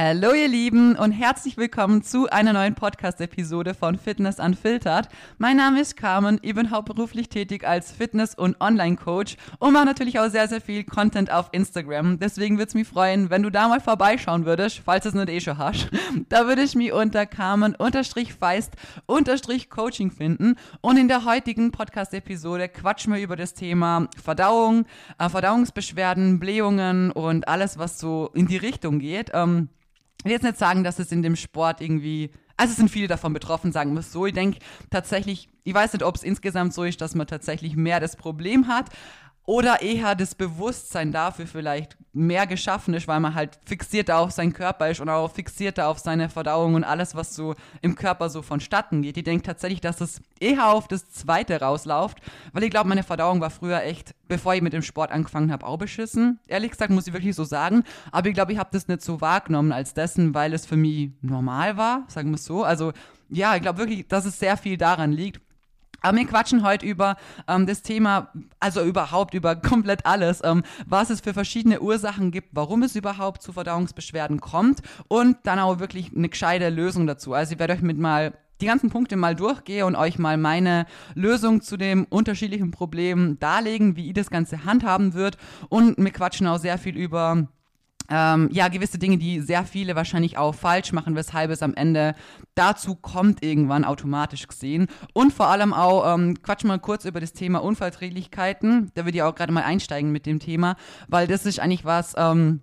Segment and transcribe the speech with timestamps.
[0.00, 5.08] Hallo ihr Lieben und herzlich willkommen zu einer neuen Podcast-Episode von Fitness Unfiltered.
[5.38, 10.20] Mein Name ist Carmen, ich bin hauptberuflich tätig als Fitness- und Online-Coach und mache natürlich
[10.20, 12.20] auch sehr, sehr viel Content auf Instagram.
[12.20, 15.40] Deswegen würde es mich freuen, wenn du da mal vorbeischauen würdest, falls es nicht eh
[15.40, 15.90] schon hast.
[16.28, 23.34] Da würde ich mich unter Carmen-Feist-Coaching finden und in der heutigen Podcast-Episode quatschen wir über
[23.34, 24.86] das Thema Verdauung,
[25.18, 29.32] äh, Verdauungsbeschwerden, Blähungen und alles, was so in die Richtung geht.
[30.18, 33.06] Ich will jetzt nicht sagen, dass es in dem Sport irgendwie, also es sind viele
[33.06, 34.26] davon betroffen, sagen wir es so.
[34.26, 34.58] Ich denke
[34.90, 38.66] tatsächlich, ich weiß nicht, ob es insgesamt so ist, dass man tatsächlich mehr das Problem
[38.66, 38.86] hat,
[39.48, 44.52] oder eher das Bewusstsein dafür vielleicht mehr geschaffen ist, weil man halt fixierter auf seinen
[44.52, 48.42] Körper ist und auch fixierter auf seine Verdauung und alles, was so im Körper so
[48.42, 49.16] vonstatten geht.
[49.16, 52.18] Ich denke tatsächlich, dass es eher auf das Zweite rauslauft,
[52.52, 55.64] weil ich glaube, meine Verdauung war früher echt, bevor ich mit dem Sport angefangen habe,
[55.64, 56.40] auch beschissen.
[56.46, 57.84] Ehrlich gesagt, muss ich wirklich so sagen.
[58.12, 61.12] Aber ich glaube, ich habe das nicht so wahrgenommen als dessen, weil es für mich
[61.22, 62.64] normal war, sagen wir es so.
[62.64, 62.92] Also
[63.30, 65.40] ja, ich glaube wirklich, dass es sehr viel daran liegt.
[66.00, 68.28] Aber wir quatschen heute über ähm, das Thema,
[68.60, 73.42] also überhaupt über komplett alles, ähm, was es für verschiedene Ursachen gibt, warum es überhaupt
[73.42, 77.34] zu Verdauungsbeschwerden kommt und dann auch wirklich eine gescheite Lösung dazu.
[77.34, 80.86] Also ich werde euch mit mal die ganzen Punkte mal durchgehe und euch mal meine
[81.14, 85.36] Lösung zu dem unterschiedlichen Problem darlegen, wie ihr das Ganze handhaben wird.
[85.68, 87.46] Und wir quatschen auch sehr viel über
[88.08, 92.14] ähm, ja, gewisse Dinge, die sehr viele wahrscheinlich auch falsch machen, weshalb es am Ende
[92.54, 94.88] dazu kommt, irgendwann automatisch gesehen.
[95.12, 98.90] Und vor allem auch, ähm, quatsch mal kurz über das Thema Unverträglichkeiten.
[98.94, 100.76] Da würde ich auch gerade mal einsteigen mit dem Thema,
[101.08, 102.60] weil das ist eigentlich was, ähm,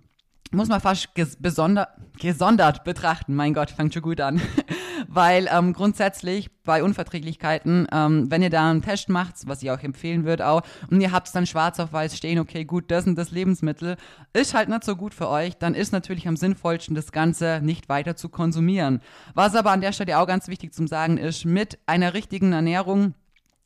[0.52, 3.34] muss man fast ges gesondert betrachten.
[3.34, 4.40] Mein Gott, fängt schon gut an.
[5.08, 9.80] Weil ähm, grundsätzlich bei Unverträglichkeiten, ähm, wenn ihr da einen Test macht, was ich auch
[9.80, 13.06] empfehlen würde auch, und ihr habt es dann schwarz auf weiß stehen, okay, gut, das
[13.06, 13.96] und das Lebensmittel
[14.32, 17.88] ist halt nicht so gut für euch, dann ist natürlich am sinnvollsten, das Ganze nicht
[17.88, 19.00] weiter zu konsumieren.
[19.34, 23.14] Was aber an der Stelle auch ganz wichtig zum Sagen ist, mit einer richtigen Ernährung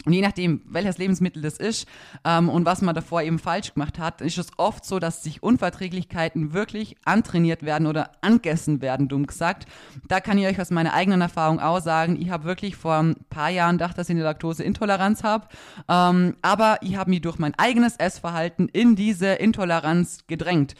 [0.06, 1.86] und je nachdem, welches Lebensmittel das ist
[2.24, 5.42] ähm, und was man davor eben falsch gemacht hat, ist es oft so, dass sich
[5.42, 9.66] Unverträglichkeiten wirklich antrainiert werden oder angegessen werden, dumm gesagt.
[10.08, 13.16] Da kann ich euch aus meiner eigenen Erfahrung auch sagen, ich habe wirklich vor ein
[13.28, 15.48] paar Jahren gedacht, dass ich eine Laktoseintoleranz habe,
[15.88, 20.76] ähm, aber ich habe mich durch mein eigenes Essverhalten in diese Intoleranz gedrängt.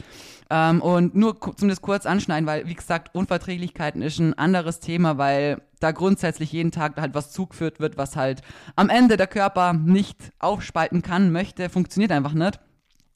[0.53, 5.61] Ähm, und nur zumindest kurz anschneiden, weil, wie gesagt, Unverträglichkeiten ist ein anderes Thema, weil
[5.79, 8.41] da grundsätzlich jeden Tag halt was zugeführt wird, was halt
[8.75, 12.59] am Ende der Körper nicht aufspalten kann, möchte, funktioniert einfach nicht.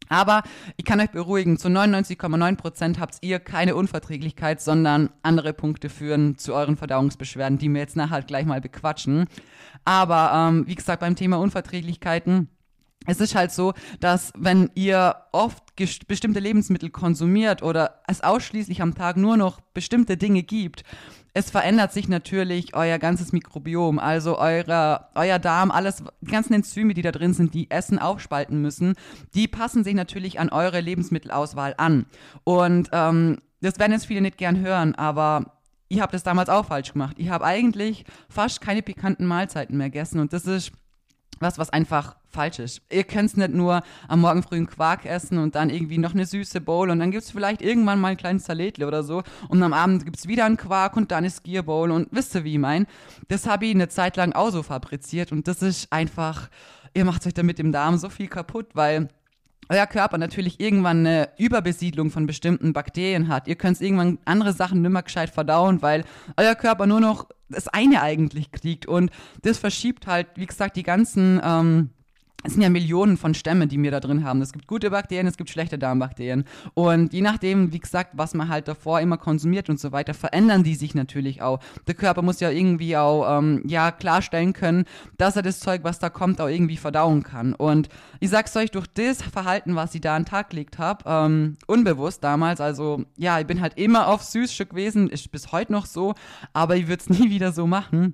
[0.07, 0.43] Aber
[0.77, 6.53] ich kann euch beruhigen, zu 99,9% habt ihr keine Unverträglichkeit, sondern andere Punkte führen zu
[6.53, 9.25] euren Verdauungsbeschwerden, die wir jetzt nachher halt gleich mal bequatschen.
[9.83, 12.49] Aber ähm, wie gesagt, beim Thema Unverträglichkeiten,
[13.05, 15.63] es ist halt so, dass wenn ihr oft
[16.07, 20.83] bestimmte Lebensmittel konsumiert oder es ausschließlich am Tag nur noch bestimmte Dinge gibt,
[21.37, 26.93] es verändert sich natürlich euer ganzes Mikrobiom, also eure, euer Darm, alles, die ganzen Enzyme,
[26.93, 28.93] die da drin sind, die Essen aufspalten müssen,
[29.33, 32.05] die passen sich natürlich an eure Lebensmittelauswahl an.
[32.45, 35.57] Und ähm, das werden jetzt viele nicht gern hören, aber
[35.89, 37.17] ich habe das damals auch falsch gemacht.
[37.19, 40.71] Ich habe eigentlich fast keine pikanten Mahlzeiten mehr gegessen und das ist
[41.39, 42.81] was, was einfach falsch ist.
[42.91, 46.13] Ihr könnt es nicht nur am Morgen früh einen Quark essen und dann irgendwie noch
[46.13, 49.23] eine süße Bowl und dann gibt es vielleicht irgendwann mal ein kleines Salätle oder so
[49.47, 52.35] und am Abend gibt es wieder einen Quark und dann eine Skier Bowl und wisst
[52.35, 52.87] ihr, wie ich mein?
[53.29, 56.49] Das habe ich eine Zeit lang auch so fabriziert und das ist einfach,
[56.93, 59.09] ihr macht euch damit im Darm so viel kaputt, weil
[59.69, 63.47] euer Körper natürlich irgendwann eine Überbesiedlung von bestimmten Bakterien hat.
[63.47, 66.03] Ihr könnt irgendwann andere Sachen nimmer gescheit verdauen, weil
[66.37, 68.85] euer Körper nur noch das eine eigentlich kriegt.
[68.85, 69.11] Und
[69.41, 71.89] das verschiebt halt, wie gesagt, die ganzen ähm,
[72.45, 74.41] es sind ja Millionen von Stämmen, die wir da drin haben.
[74.41, 76.45] Es gibt gute Bakterien, es gibt schlechte Darmbakterien.
[76.73, 80.63] Und je nachdem, wie gesagt, was man halt davor immer konsumiert und so weiter, verändern
[80.63, 81.59] die sich natürlich auch.
[81.87, 84.85] Der Körper muss ja irgendwie auch ähm, ja, klarstellen können,
[85.17, 87.53] dass er das Zeug, was da kommt, auch irgendwie verdauen kann.
[87.53, 87.89] Und
[88.19, 91.57] ich sag's euch, durch das Verhalten, was ich da an den Tag gelegt habe, ähm,
[91.67, 95.85] unbewusst damals, also ja, ich bin halt immer auf Süßstück gewesen, ist bis heute noch
[95.85, 96.13] so,
[96.53, 98.13] aber ich würde es nie wieder so machen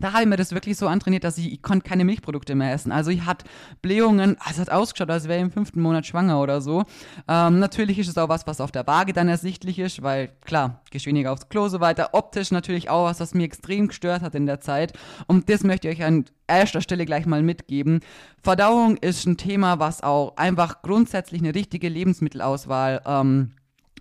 [0.00, 2.72] da habe ich mir das wirklich so antrainiert, dass ich, ich konnte keine Milchprodukte mehr
[2.72, 2.90] essen.
[2.90, 3.46] Also ich hatte
[3.80, 6.84] Blähungen, also es hat ausgeschaut, als wäre ich im fünften Monat schwanger oder so.
[7.28, 10.82] Ähm, natürlich ist es auch was, was auf der Waage dann ersichtlich ist, weil klar,
[10.90, 12.10] gehst weniger aufs Klo so weiter.
[12.12, 14.92] Optisch natürlich auch was, was mir extrem gestört hat in der Zeit.
[15.26, 18.00] Und das möchte ich euch an erster Stelle gleich mal mitgeben.
[18.42, 23.52] Verdauung ist ein Thema, was auch einfach grundsätzlich eine richtige Lebensmittelauswahl ähm,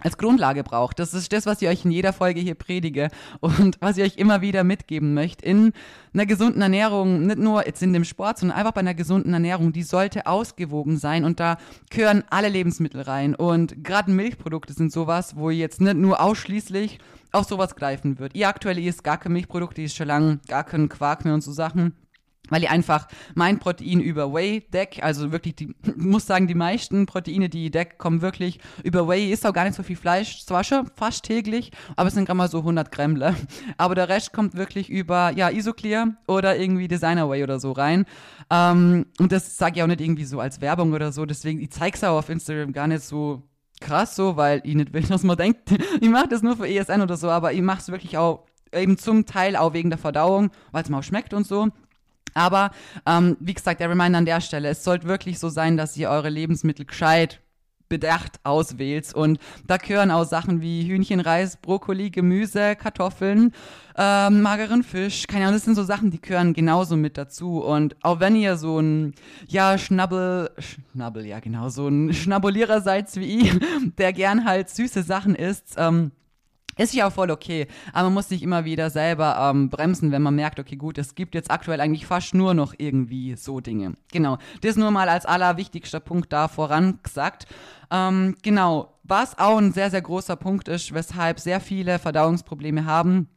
[0.03, 0.99] als Grundlage braucht.
[0.99, 3.09] Das ist das, was ich euch in jeder Folge hier predige
[3.39, 5.45] und was ich euch immer wieder mitgeben möchte.
[5.45, 5.73] In
[6.13, 9.73] einer gesunden Ernährung, nicht nur jetzt in dem Sport, sondern einfach bei einer gesunden Ernährung,
[9.73, 11.57] die sollte ausgewogen sein und da
[11.89, 13.35] gehören alle Lebensmittel rein.
[13.35, 16.99] Und gerade Milchprodukte sind sowas, wo ihr jetzt nicht nur ausschließlich
[17.31, 18.35] auf sowas greifen wird.
[18.35, 21.41] Ihr aktuell isst gar keine Milchprodukte, ihr ist schon lange gar keinen Quark mehr und
[21.41, 21.93] so Sachen
[22.53, 27.07] weil ich einfach mein Protein über Whey deck, also wirklich die, muss sagen, die meisten
[27.07, 30.45] Proteine, die ich deck, kommen wirklich über Whey, ist auch gar nicht so viel Fleisch,
[30.45, 33.35] zwar schon fast täglich, aber es sind gerade mal so 100 Grammle,
[33.77, 38.05] aber der Rest kommt wirklich über, ja, Isoclear oder irgendwie Designer Whey oder so rein,
[38.51, 41.71] ähm, und das sage ich auch nicht irgendwie so als Werbung oder so, deswegen, ich
[41.71, 43.41] zeige es auch auf Instagram gar nicht so
[43.81, 47.01] krass so, weil ich nicht will, dass man denkt, ich mache das nur für ESN
[47.01, 50.51] oder so, aber ich mache es wirklich auch eben zum Teil auch wegen der Verdauung,
[50.71, 51.69] weil es mir auch schmeckt und so.
[52.33, 52.71] Aber
[53.05, 56.09] ähm, wie gesagt, der Reminder an der Stelle, es sollte wirklich so sein, dass ihr
[56.09, 57.39] eure Lebensmittel gescheit
[57.93, 59.13] bedacht auswählt.
[59.13, 59.37] Und
[59.67, 63.53] da gehören auch Sachen wie Hühnchen, Reis, Brokkoli, Gemüse, Kartoffeln,
[63.95, 65.27] ähm, mageren Fisch.
[65.27, 67.61] Keine Ahnung, das sind so Sachen, die gehören genauso mit dazu.
[67.63, 69.13] Und auch wenn ihr so ein,
[69.47, 73.59] ja, Schnabbel, Schnabbel, ja genau, so ein Schnabulierer seid wie ich,
[73.99, 76.11] der gern halt süße Sachen isst, ähm,
[76.77, 80.21] ist ja auch voll okay, aber man muss sich immer wieder selber ähm, bremsen, wenn
[80.21, 83.93] man merkt, okay, gut, es gibt jetzt aktuell eigentlich fast nur noch irgendwie so Dinge.
[84.11, 87.47] Genau, das nur mal als allerwichtigster Punkt da vorangesagt.
[87.91, 93.27] Ähm, genau, was auch ein sehr, sehr großer Punkt ist, weshalb sehr viele Verdauungsprobleme haben,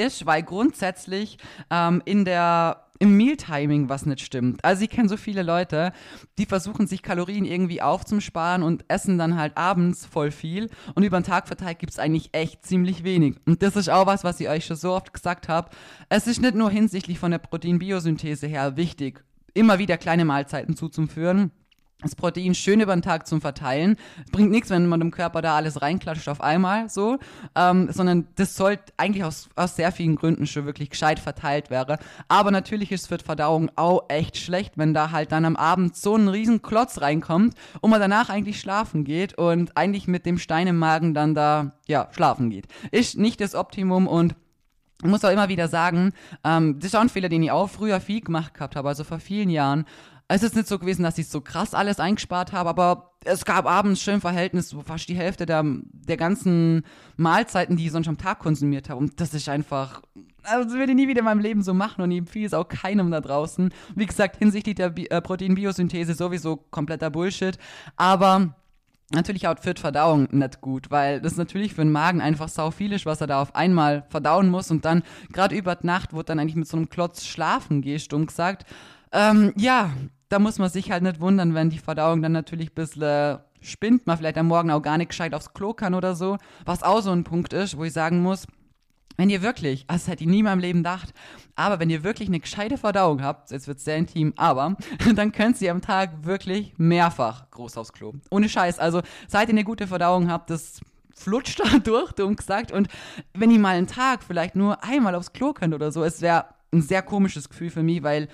[0.00, 1.38] ist, weil grundsätzlich
[1.70, 4.62] ähm, in der im Mealtiming was nicht stimmt.
[4.62, 5.92] Also ich kenne so viele Leute,
[6.38, 11.18] die versuchen sich Kalorien irgendwie aufzusparen und essen dann halt abends voll viel und über
[11.18, 13.36] den Tag verteilt gibt es eigentlich echt ziemlich wenig.
[13.46, 15.70] Und das ist auch was, was ich euch schon so oft gesagt habe.
[16.10, 19.24] Es ist nicht nur hinsichtlich von der Proteinbiosynthese her wichtig,
[19.54, 21.52] immer wieder kleine Mahlzeiten zuzuführen,
[22.02, 23.96] das Protein schön über den Tag zum Verteilen.
[24.32, 27.18] Bringt nichts, wenn man dem Körper da alles reinklatscht auf einmal so,
[27.54, 31.98] ähm, sondern das sollte eigentlich aus, aus sehr vielen Gründen schon wirklich gescheit verteilt werden.
[32.28, 35.56] Aber natürlich ist es für die Verdauung auch echt schlecht, wenn da halt dann am
[35.56, 40.26] Abend so ein riesen Klotz reinkommt und man danach eigentlich schlafen geht und eigentlich mit
[40.26, 42.66] dem Stein im Magen dann da, ja, schlafen geht.
[42.90, 44.34] Ist nicht das Optimum und
[45.02, 46.12] ich muss auch immer wieder sagen,
[46.44, 49.02] ähm, das ist auch ein Fehler, den ich auch früher viel gemacht gehabt habe, also
[49.02, 49.86] vor vielen Jahren,
[50.32, 53.66] es ist nicht so gewesen, dass ich so krass alles eingespart habe, aber es gab
[53.66, 56.84] abends schön Verhältnis, so fast die Hälfte der, der ganzen
[57.16, 59.00] Mahlzeiten, die ich sonst am Tag konsumiert habe.
[59.00, 60.02] Und das ist einfach,
[60.44, 62.54] also das würde ich nie wieder in meinem Leben so machen und ich empfehle es
[62.54, 63.74] auch keinem da draußen.
[63.96, 67.58] Wie gesagt, hinsichtlich der Bi äh, Proteinbiosynthese sowieso kompletter Bullshit.
[67.96, 68.54] Aber
[69.12, 72.92] natürlich auch für Verdauung nicht gut, weil das natürlich für den Magen einfach sau viel
[72.92, 76.22] ist, was er da auf einmal verdauen muss und dann gerade über die Nacht, wo
[76.22, 78.64] dann eigentlich mit so einem Klotz schlafen gehst, dumm gesagt.
[79.12, 79.92] Ähm, ja,
[80.28, 83.38] da muss man sich halt nicht wundern, wenn die Verdauung dann natürlich ein bisschen äh,
[83.60, 86.38] spinnt, man vielleicht am Morgen auch gar nicht gescheit aufs Klo kann oder so.
[86.64, 88.46] Was auch so ein Punkt ist, wo ich sagen muss,
[89.16, 91.12] wenn ihr wirklich, also das hätte ich nie in meinem Leben gedacht,
[91.54, 94.76] aber wenn ihr wirklich eine gescheite Verdauung habt, jetzt wird es sehr intim, aber
[95.14, 98.14] dann könnt ihr am Tag wirklich mehrfach groß aufs Klo.
[98.30, 98.78] Ohne Scheiß.
[98.78, 100.80] Also, seit ihr eine gute Verdauung habt, das
[101.14, 102.72] flutscht da durch, dumm gesagt.
[102.72, 102.88] Und
[103.34, 106.46] wenn ihr mal einen Tag vielleicht nur einmal aufs Klo könnt oder so, es wäre
[106.72, 108.28] ein sehr komisches Gefühl für mich, weil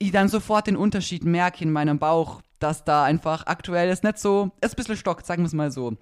[0.00, 4.18] ich dann sofort den Unterschied merke in meinem Bauch, dass da einfach aktuell ist nicht
[4.18, 5.92] so, ist ein bisschen stockt, sagen wir es mal so.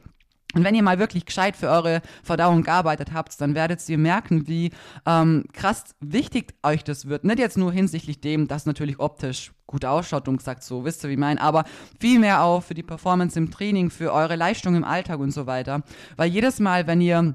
[0.55, 4.49] Und wenn ihr mal wirklich gescheit für eure Verdauung gearbeitet habt, dann werdet ihr merken,
[4.49, 4.71] wie
[5.05, 7.25] ähm, krass wichtig euch das wird.
[7.25, 11.11] Nicht jetzt nur hinsichtlich dem, dass natürlich optisch gut ausschaut und gesagt, so wisst ihr,
[11.11, 11.65] wie ich meine, aber
[12.01, 15.83] vielmehr auch für die Performance im Training, für eure Leistung im Alltag und so weiter.
[16.17, 17.35] Weil jedes Mal, wenn ihr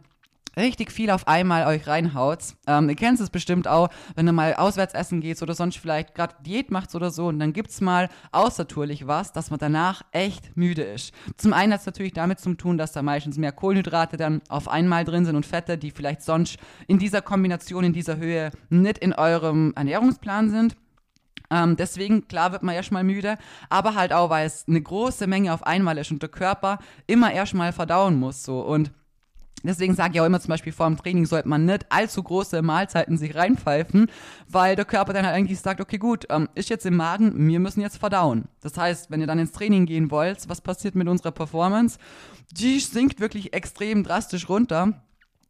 [0.58, 2.40] richtig viel auf einmal euch reinhaut.
[2.68, 6.16] Ähm, ihr kennt es bestimmt auch, wenn ihr mal auswärts essen geht oder sonst vielleicht
[6.16, 10.04] gerade Diät macht oder so und dann gibt es mal außertourlich was, dass man danach
[10.12, 11.14] echt müde ist.
[11.38, 14.68] Zum einen hat es natürlich damit zu tun, dass da meistens mehr Kohlenhydrate dann auf
[14.68, 16.58] einmal drin sind und Fette, die vielleicht sonst
[16.88, 20.76] in dieser Kombination, in dieser Höhe nicht in eurem Ernährungsplan sind.
[21.54, 23.38] Ähm, deswegen, klar wird man erstmal müde,
[23.70, 27.32] aber halt auch, weil es eine große Menge auf einmal ist und der Körper immer
[27.32, 28.44] erstmal verdauen muss.
[28.44, 28.62] So.
[28.62, 28.92] Und
[29.64, 32.62] Deswegen sage ich auch immer zum Beispiel vor dem Training sollte man nicht allzu große
[32.62, 34.08] Mahlzeiten sich reinpfeifen,
[34.48, 37.60] weil der Körper dann halt eigentlich sagt, okay gut, ähm, ist jetzt im Magen, wir
[37.60, 38.46] müssen jetzt verdauen.
[38.62, 41.98] Das heißt, wenn ihr dann ins Training gehen wollt, was passiert mit unserer Performance?
[42.52, 45.02] Die sinkt wirklich extrem drastisch runter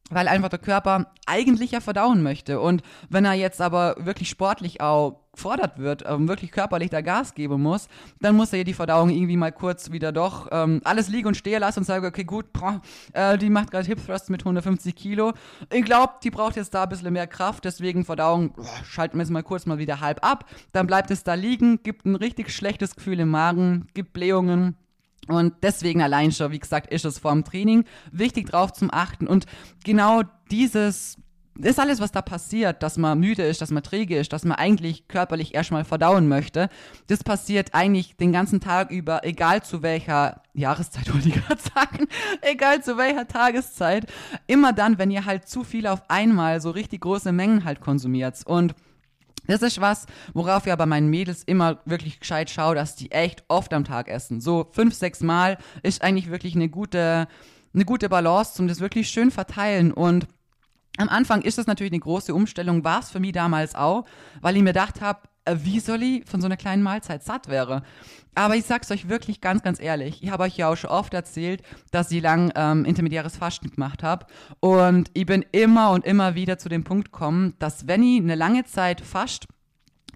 [0.09, 2.59] weil einfach der Körper eigentlich ja verdauen möchte.
[2.59, 7.33] Und wenn er jetzt aber wirklich sportlich auch gefordert wird, ähm, wirklich körperlich da Gas
[7.33, 7.87] geben muss,
[8.19, 11.35] dann muss er ja die Verdauung irgendwie mal kurz wieder doch ähm, alles liegen und
[11.35, 12.81] stehen lassen und sagen, okay, gut, boah,
[13.13, 15.33] äh, die macht gerade Hip Thrust mit 150 Kilo.
[15.71, 19.23] Ich glaube, die braucht jetzt da ein bisschen mehr Kraft, deswegen Verdauung, boah, schalten wir
[19.23, 20.45] jetzt mal kurz mal wieder halb ab.
[20.71, 24.75] Dann bleibt es da liegen, gibt ein richtig schlechtes Gefühl im Magen, gibt Blähungen,
[25.27, 29.27] Und deswegen allein schon, wie gesagt, ist es vor dem Training wichtig drauf zum Achten.
[29.27, 29.45] Und
[29.83, 31.17] genau dieses,
[31.59, 34.57] ist alles, was da passiert, dass man müde ist, dass man träge ist, dass man
[34.57, 36.69] eigentlich körperlich erstmal verdauen möchte,
[37.07, 42.07] das passiert eigentlich den ganzen Tag über, egal zu welcher Jahreszeit, wollte ich gerade sagen,
[42.41, 44.07] egal zu welcher Tageszeit,
[44.47, 48.41] immer dann, wenn ihr halt zu viel auf einmal so richtig große Mengen halt konsumiert.
[48.45, 48.73] Und
[49.47, 53.43] das ist was, worauf ich bei meinen Mädels immer wirklich gescheit schaue, dass die echt
[53.47, 54.41] oft am Tag essen.
[54.41, 57.27] So fünf, sechs Mal ist eigentlich wirklich eine gute,
[57.73, 59.91] eine gute Balance, um das wirklich schön verteilen.
[59.91, 60.27] Und
[60.97, 64.05] am Anfang ist das natürlich eine große Umstellung, war es für mich damals auch,
[64.41, 65.21] weil ich mir gedacht habe,
[65.51, 67.83] wie soll ich von so einer kleinen Mahlzeit satt wäre.
[68.35, 70.23] Aber ich sag's euch wirklich ganz, ganz ehrlich.
[70.23, 74.01] Ich habe euch ja auch schon oft erzählt, dass ich lang ähm, intermediäres Fasten gemacht
[74.01, 74.25] habe.
[74.59, 78.35] Und ich bin immer und immer wieder zu dem Punkt gekommen, dass wenn ich eine
[78.35, 79.47] lange Zeit fast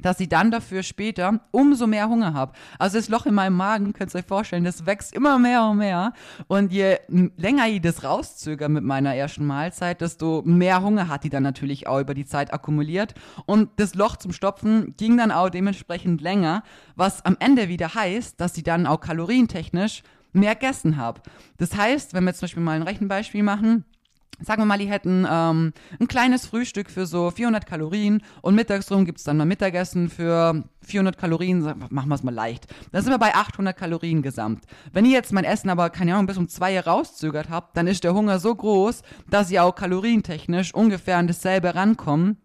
[0.01, 2.53] dass ich dann dafür später umso mehr Hunger habe.
[2.79, 5.77] Also das Loch in meinem Magen, könnt ihr euch vorstellen, das wächst immer mehr und
[5.77, 6.13] mehr.
[6.47, 6.97] Und je
[7.37, 11.87] länger ich das rauszögere mit meiner ersten Mahlzeit, desto mehr Hunger hat die dann natürlich
[11.87, 13.13] auch über die Zeit akkumuliert.
[13.45, 16.63] Und das Loch zum Stopfen ging dann auch dementsprechend länger,
[16.95, 21.21] was am Ende wieder heißt, dass ich dann auch kalorientechnisch mehr gegessen habe.
[21.57, 23.85] Das heißt, wenn wir zum Beispiel mal ein Rechenbeispiel machen,
[24.39, 28.91] Sagen wir mal, die hätten ähm, ein kleines Frühstück für so 400 Kalorien und mittags
[28.91, 32.67] rum gibt es dann mal Mittagessen für 400 Kalorien, machen wir es mal leicht.
[32.91, 34.65] Dann sind wir bei 800 Kalorien gesamt.
[34.93, 38.03] Wenn ihr jetzt mein Essen aber, keine Ahnung, bis um zwei rauszögert habt, dann ist
[38.03, 42.37] der Hunger so groß, dass ihr auch kalorientechnisch ungefähr an dasselbe rankommen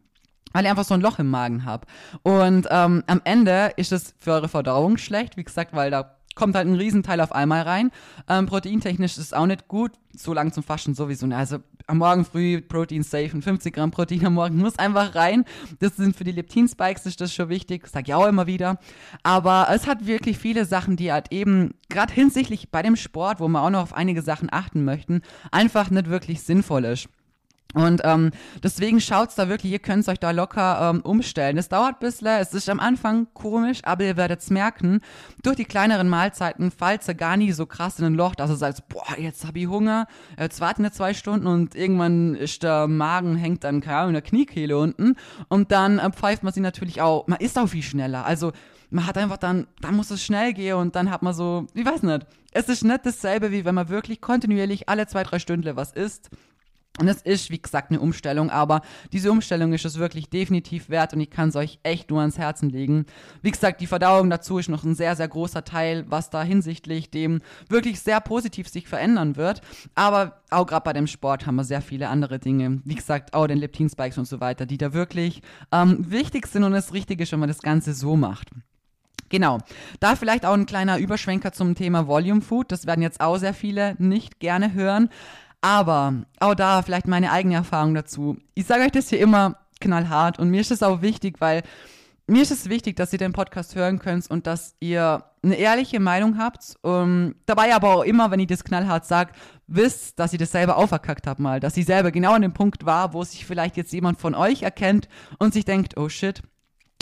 [0.55, 1.89] weil ihr einfach so ein Loch im Magen habt.
[2.23, 6.55] Und ähm, am Ende ist es für eure Verdauung schlecht, wie gesagt, weil da kommt
[6.55, 7.91] halt ein Riesenteil auf einmal rein.
[8.29, 11.27] Ähm, proteintechnisch ist es auch nicht gut, so lang zum Faschen sowieso.
[11.27, 15.45] Also am Morgen früh Protein safe und 50 Gramm Protein am Morgen muss einfach rein.
[15.81, 18.79] Das sind für die Leptin-Spikes ist das schon wichtig, sag ich auch immer wieder.
[19.23, 23.49] Aber es hat wirklich viele Sachen, die halt eben, gerade hinsichtlich bei dem Sport, wo
[23.49, 27.09] wir auch noch auf einige Sachen achten möchten, einfach nicht wirklich sinnvoll ist.
[27.75, 28.31] Und ähm,
[28.63, 31.57] deswegen schaut's da wirklich, ihr könnt euch da locker ähm, umstellen.
[31.57, 35.01] Es dauert ein bisschen, es ist am Anfang komisch, aber ihr werdet's merken,
[35.43, 38.57] durch die kleineren Mahlzeiten falls ihr gar nie so krass in ein Loch, dass ihr
[38.57, 40.07] sagt, boah, jetzt hab ich Hunger,
[40.39, 44.15] jetzt warten wir zwei Stunden und irgendwann ist der Magen, hängt dann, keine Ahnung, in
[44.15, 45.17] der Kniekehle unten.
[45.49, 48.53] Und dann äh, pfeift man sie natürlich auch, man ist auch viel schneller, also
[48.91, 51.87] man hat einfach dann, dann muss es schnell gehen und dann hat man so, ich
[51.87, 55.75] weiß nicht, es ist nicht dasselbe, wie wenn man wirklich kontinuierlich alle zwei, drei Stunden
[55.77, 56.29] was isst
[57.01, 58.83] und es ist, wie gesagt, eine Umstellung, aber
[59.13, 62.37] diese Umstellung ist es wirklich definitiv wert und ich kann es euch echt nur ans
[62.37, 63.07] Herzen legen.
[63.41, 67.11] Wie gesagt, die Verdauung dazu ist noch ein sehr, sehr großer Teil, was da hinsichtlich
[67.11, 69.63] dem wirklich sehr positiv sich verändern wird.
[69.95, 72.83] Aber auch gerade bei dem Sport haben wir sehr viele andere Dinge.
[72.85, 75.41] Wie gesagt, auch den Leptin-Spikes und so weiter, die da wirklich
[75.73, 78.51] ähm, wichtig sind und es richtig ist, wenn man das Ganze so macht.
[79.33, 79.59] Genau.
[79.99, 82.71] Da vielleicht auch ein kleiner Überschwenker zum Thema Volume Food.
[82.71, 85.09] Das werden jetzt auch sehr viele nicht gerne hören.
[85.63, 88.37] Aber auch da vielleicht meine eigene Erfahrung dazu.
[88.55, 91.63] Ich sage euch das hier immer knallhart und mir ist es auch wichtig, weil
[92.27, 96.01] mir ist es wichtig, dass ihr den Podcast hören könnt und dass ihr eine ehrliche
[96.01, 96.77] Meinung habt.
[96.83, 99.33] Um, dabei aber auch immer, wenn ich das knallhart sage,
[99.67, 101.61] wisst, dass ihr das selber auferkackt habt mal.
[101.61, 104.63] Dass ich selber genau an dem Punkt war, wo sich vielleicht jetzt jemand von euch
[104.63, 106.43] erkennt und sich denkt, oh shit,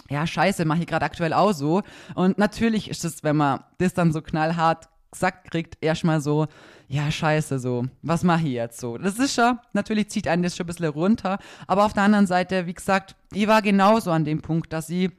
[0.08, 1.82] ja, scheiße, mache ich gerade aktuell auch so.
[2.14, 6.46] Und natürlich ist es, wenn man das dann so knallhart gesagt kriegt, erstmal so,
[6.88, 8.98] ja, scheiße, so, was mache ich jetzt so?
[8.98, 12.26] Das ist schon, natürlich zieht einen das schon ein bisschen runter, aber auf der anderen
[12.26, 15.10] Seite, wie gesagt, ich war genauso an dem Punkt, dass ich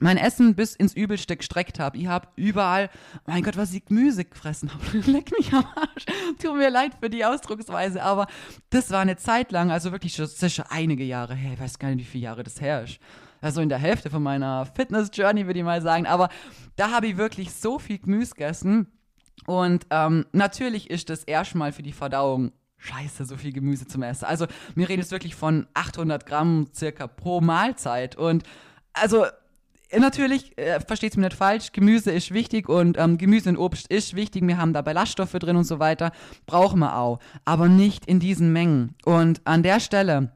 [0.00, 1.96] mein Essen bis ins Übelste gestreckt habe.
[1.96, 2.90] Ich habe überall,
[3.26, 4.98] mein Gott, was ich Gemüse gefressen habe.
[5.10, 6.06] Leck mich am Arsch.
[6.42, 8.26] Tut mir leid für die Ausdrucksweise, aber
[8.70, 11.52] das war eine Zeit lang, also wirklich schon, das ist schon einige Jahre her.
[11.54, 12.98] Ich weiß gar nicht, wie viele Jahre das her ist.
[13.40, 16.06] Also in der Hälfte von meiner Fitness-Journey, würde ich mal sagen.
[16.06, 16.28] Aber
[16.76, 18.86] da habe ich wirklich so viel Gemüse gegessen
[19.46, 24.24] und ähm, natürlich ist das erstmal für die Verdauung scheiße, so viel Gemüse zum Essen.
[24.24, 28.16] Also wir reden jetzt wirklich von 800 Gramm circa pro Mahlzeit.
[28.16, 28.42] Und
[28.92, 29.26] also
[29.96, 33.88] natürlich, äh, versteht es mir nicht falsch, Gemüse ist wichtig und ähm, Gemüse und Obst
[33.88, 34.46] ist wichtig.
[34.46, 36.12] Wir haben da Ballaststoffe drin und so weiter.
[36.46, 37.20] Brauchen wir auch.
[37.44, 38.94] Aber nicht in diesen Mengen.
[39.04, 40.32] Und an der Stelle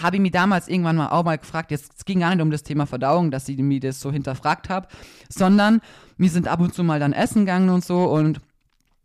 [0.00, 2.50] habe ich mich damals irgendwann mal auch mal gefragt, jetzt es ging gar nicht um
[2.50, 4.88] das Thema Verdauung, dass ich mir das so hinterfragt habe,
[5.28, 5.80] sondern
[6.16, 8.40] wir sind ab und zu mal dann essen gegangen und so und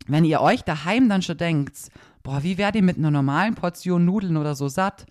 [0.06, 1.76] wenn ihr euch daheim dann schon denkt,
[2.22, 5.06] boah, wie werdet ihr mit einer normalen Portion Nudeln oder so satt,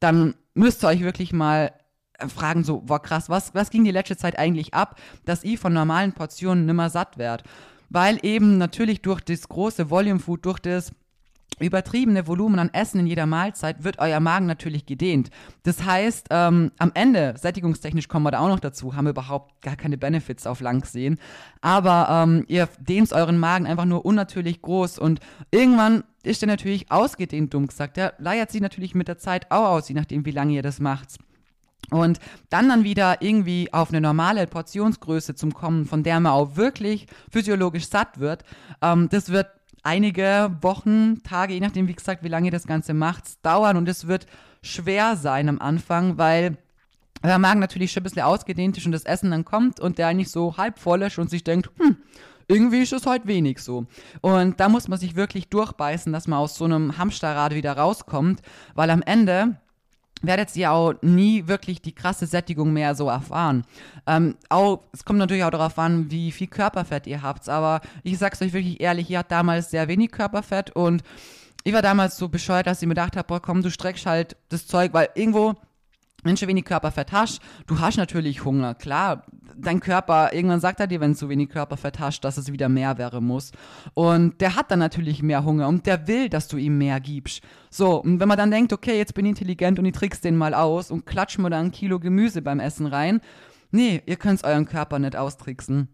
[0.00, 1.72] dann müsst ihr euch wirklich mal
[2.18, 5.58] äh, fragen, so, boah, krass, was, was ging die letzte Zeit eigentlich ab, dass ihr
[5.58, 7.46] von normalen Portionen nimmer satt werdet?
[7.88, 10.92] Weil eben natürlich durch das große Volume Food, durch das
[11.58, 15.30] übertriebene Volumen an Essen in jeder Mahlzeit wird euer Magen natürlich gedehnt.
[15.62, 19.62] Das heißt, ähm, am Ende, sättigungstechnisch kommen wir da auch noch dazu, haben wir überhaupt
[19.62, 21.18] gar keine Benefits auf lang sehen.
[21.62, 26.90] Aber ähm, ihr dehnt euren Magen einfach nur unnatürlich groß und irgendwann ist der natürlich
[26.90, 27.96] ausgedehnt, dumm gesagt.
[27.96, 30.80] Der leiert sich natürlich mit der Zeit auch aus, je nachdem, wie lange ihr das
[30.80, 31.16] macht.
[31.90, 32.18] Und
[32.50, 37.06] dann dann wieder irgendwie auf eine normale Portionsgröße zum Kommen, von der man auch wirklich
[37.30, 38.44] physiologisch satt wird,
[38.82, 39.46] ähm, das wird
[39.86, 43.88] einige Wochen, Tage, je nachdem, wie gesagt, wie lange ihr das Ganze macht, dauern und
[43.88, 44.26] es wird
[44.62, 46.58] schwer sein am Anfang, weil
[47.22, 50.08] der Magen natürlich schon ein bisschen ausgedehnt ist und das Essen dann kommt und der
[50.08, 51.96] eigentlich so halb voll ist und sich denkt, hm,
[52.48, 53.86] irgendwie ist es heute wenig so.
[54.20, 58.42] Und da muss man sich wirklich durchbeißen, dass man aus so einem Hamsterrad wieder rauskommt,
[58.74, 59.56] weil am Ende
[60.22, 63.64] werdet ihr auch nie wirklich die krasse Sättigung mehr so erfahren.
[64.06, 68.18] Ähm, auch, es kommt natürlich auch darauf an, wie viel Körperfett ihr habt, aber ich
[68.18, 71.02] sag's euch wirklich ehrlich, ihr habt damals sehr wenig Körperfett und
[71.64, 74.36] ich war damals so bescheuert, dass ich mir gedacht habe, boah, komm, du streckst halt
[74.48, 75.54] das Zeug, weil irgendwo
[76.26, 79.24] wenn du wenig Körperfett hast, du hast natürlich Hunger, klar.
[79.58, 82.68] Dein Körper, irgendwann sagt er dir, wenn du zu wenig Körperfett hast, dass es wieder
[82.68, 83.52] mehr wäre muss.
[83.94, 87.42] Und der hat dann natürlich mehr Hunger und der will, dass du ihm mehr gibst.
[87.70, 90.36] So, und wenn man dann denkt, okay, jetzt bin ich intelligent und ich trickst den
[90.36, 93.20] mal aus und klatscht mir da ein Kilo Gemüse beim Essen rein.
[93.70, 95.88] Nee, ihr könnt euren Körper nicht austricksen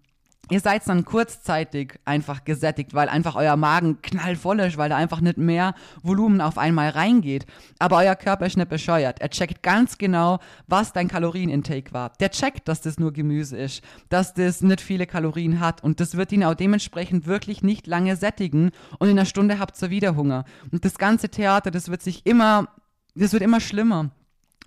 [0.50, 5.20] ihr seid dann kurzzeitig einfach gesättigt, weil einfach euer Magen knallvoll ist, weil da einfach
[5.20, 7.46] nicht mehr Volumen auf einmal reingeht.
[7.78, 9.20] Aber euer Körper ist nicht bescheuert.
[9.20, 12.12] Er checkt ganz genau, was dein Kalorienintake war.
[12.20, 16.16] Der checkt, dass das nur Gemüse ist, dass das nicht viele Kalorien hat und das
[16.16, 20.16] wird ihn auch dementsprechend wirklich nicht lange sättigen und in einer Stunde habt ihr wieder
[20.16, 20.44] Hunger.
[20.70, 22.68] Und das ganze Theater, das wird sich immer,
[23.14, 24.10] das wird immer schlimmer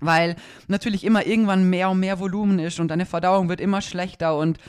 [0.01, 0.35] weil
[0.67, 4.59] natürlich immer irgendwann mehr und mehr Volumen ist und deine Verdauung wird immer schlechter und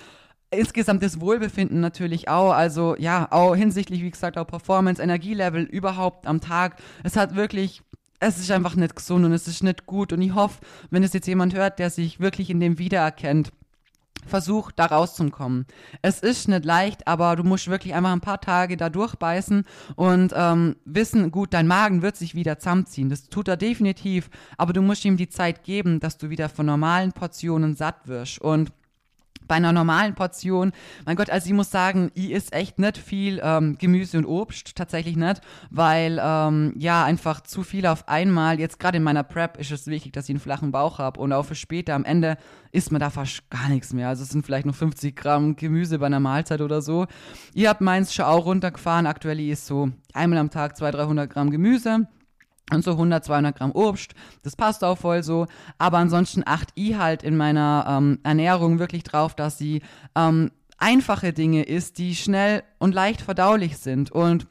[0.56, 2.52] insgesamt das Wohlbefinden natürlich auch.
[2.52, 6.76] Also ja, auch hinsichtlich, wie gesagt, auch Performance, Energielevel überhaupt am Tag.
[7.04, 7.82] Es hat wirklich
[8.18, 10.12] es ist einfach nicht gesund und es ist nicht gut.
[10.12, 10.60] Und ich hoffe,
[10.90, 13.52] wenn es jetzt jemand hört, der sich wirklich in dem wiedererkennt,
[14.26, 15.66] versuch da rauszukommen.
[16.02, 20.32] Es ist nicht leicht, aber du musst wirklich einfach ein paar Tage da durchbeißen und
[20.34, 23.08] ähm, wissen, gut, dein Magen wird sich wieder zusammenziehen.
[23.08, 26.66] Das tut er definitiv, aber du musst ihm die Zeit geben, dass du wieder von
[26.66, 28.40] normalen Portionen satt wirst.
[28.40, 28.72] Und
[29.46, 30.72] bei einer normalen Portion,
[31.04, 34.76] mein Gott, also ich muss sagen, ich ist echt nicht viel ähm, Gemüse und Obst,
[34.76, 39.58] tatsächlich nicht, weil ähm, ja, einfach zu viel auf einmal, jetzt gerade in meiner Prep
[39.58, 42.36] ist es wichtig, dass ich einen flachen Bauch habe und auch für später am Ende
[42.72, 45.98] isst man da fast gar nichts mehr, also es sind vielleicht noch 50 Gramm Gemüse
[45.98, 47.06] bei einer Mahlzeit oder so.
[47.54, 51.50] Ihr habt meins schon auch runtergefahren, aktuell ist so einmal am Tag 200, 300 Gramm
[51.50, 52.06] Gemüse,
[52.72, 54.14] und so 100, 200 Gramm Obst.
[54.42, 55.46] Das passt auch voll so.
[55.78, 59.82] Aber ansonsten achte ich halt in meiner ähm, Ernährung wirklich drauf, dass sie
[60.14, 64.10] ähm, einfache Dinge ist, die schnell und leicht verdaulich sind.
[64.10, 64.46] Und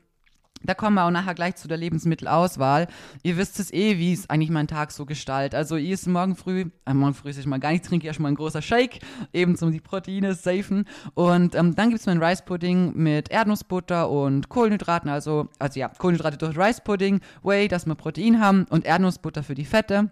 [0.65, 2.87] da kommen wir auch nachher gleich zu der Lebensmittelauswahl.
[3.23, 5.55] Ihr wisst es eh, wie es eigentlich mein Tag so gestaltet.
[5.55, 8.31] Also ich ist morgen früh, äh, morgen früh ist ich mal gar nicht, trinke erstmal
[8.31, 8.99] ein großer Shake,
[9.33, 10.85] eben um die Proteine safen.
[11.13, 15.89] Und ähm, dann gibt es meinen Rice Pudding mit Erdnussbutter und Kohlenhydraten, also, also ja,
[15.89, 20.11] Kohlenhydrate durch Rice Pudding, Whey, dass wir Protein haben und Erdnussbutter für die Fette.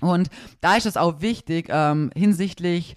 [0.00, 0.28] Und
[0.60, 2.96] da ist es auch wichtig, ähm, hinsichtlich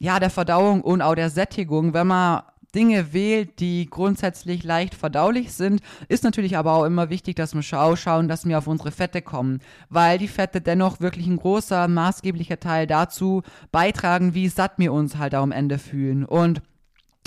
[0.00, 2.42] ja, der Verdauung und auch der Sättigung, wenn man
[2.72, 7.62] Dinge wählt, die grundsätzlich leicht verdaulich sind, ist natürlich aber auch immer wichtig, dass wir
[7.62, 12.60] schauen, dass wir auf unsere Fette kommen, weil die Fette dennoch wirklich ein großer, maßgeblicher
[12.60, 16.24] Teil dazu beitragen, wie satt wir uns halt auch am Ende fühlen.
[16.24, 16.62] Und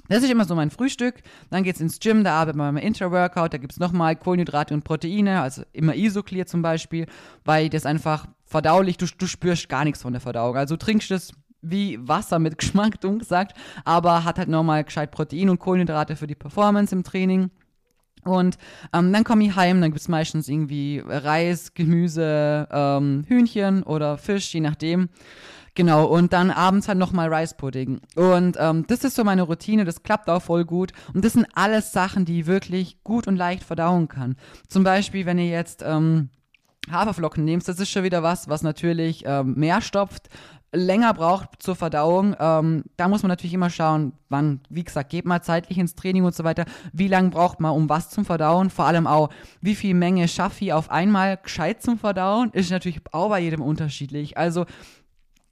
[0.09, 1.21] das ist immer so mein Frühstück.
[1.49, 5.41] Dann geht's ins Gym, da arbeitet man beim Intra-Workout, da gibt's nochmal Kohlenhydrate und Proteine,
[5.41, 7.07] also immer Isoclear zum Beispiel,
[7.45, 10.57] weil das einfach verdaulich, du, du spürst gar nichts von der Verdauung.
[10.57, 11.31] Also trinkst es
[11.63, 16.27] wie Wasser mit Geschmack, dumm gesagt, aber hat halt nochmal gescheit Protein und Kohlenhydrate für
[16.27, 17.49] die Performance im Training.
[18.23, 18.57] Und
[18.93, 24.17] ähm, dann komme ich heim, dann gibt es meistens irgendwie Reis, Gemüse, ähm, Hühnchen oder
[24.17, 25.09] Fisch, je nachdem.
[25.75, 27.99] Genau, und dann abends halt nochmal Rice Pudding.
[28.15, 30.93] Und ähm, das ist so meine Routine, das klappt auch voll gut.
[31.13, 34.35] Und das sind alles Sachen, die ich wirklich gut und leicht verdauen kann.
[34.67, 36.29] Zum Beispiel, wenn ihr jetzt ähm,
[36.91, 40.29] Haferflocken nehmt, das ist schon wieder was, was natürlich ähm, mehr stopft,
[40.73, 42.35] länger braucht zur Verdauung.
[42.39, 46.25] Ähm, da muss man natürlich immer schauen, wann, wie gesagt, geht man zeitlich ins Training
[46.25, 46.65] und so weiter.
[46.91, 48.69] Wie lange braucht man, um was zum Verdauen?
[48.69, 49.29] Vor allem auch,
[49.61, 52.49] wie viel Menge schaffe ich auf einmal gescheit zum Verdauen?
[52.51, 54.37] Ist natürlich auch bei jedem unterschiedlich.
[54.37, 54.65] Also,